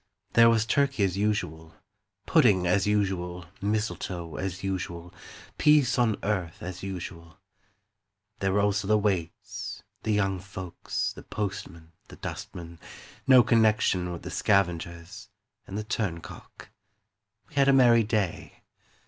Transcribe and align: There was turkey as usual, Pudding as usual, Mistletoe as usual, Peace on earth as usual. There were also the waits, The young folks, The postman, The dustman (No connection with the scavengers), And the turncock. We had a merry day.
There 0.33 0.49
was 0.49 0.65
turkey 0.65 1.03
as 1.03 1.15
usual, 1.15 1.75
Pudding 2.25 2.65
as 2.65 2.87
usual, 2.87 3.45
Mistletoe 3.61 4.35
as 4.37 4.63
usual, 4.63 5.13
Peace 5.59 5.99
on 5.99 6.15
earth 6.23 6.63
as 6.63 6.81
usual. 6.81 7.37
There 8.39 8.51
were 8.51 8.61
also 8.61 8.87
the 8.87 8.97
waits, 8.97 9.83
The 10.01 10.11
young 10.11 10.39
folks, 10.39 11.13
The 11.13 11.21
postman, 11.21 11.91
The 12.07 12.15
dustman 12.15 12.79
(No 13.27 13.43
connection 13.43 14.11
with 14.11 14.23
the 14.23 14.31
scavengers), 14.31 15.29
And 15.67 15.77
the 15.77 15.83
turncock. 15.83 16.69
We 17.49 17.53
had 17.53 17.67
a 17.69 17.71
merry 17.71 18.01
day. 18.01 18.63